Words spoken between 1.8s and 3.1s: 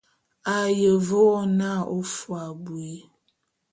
ô fôé abui.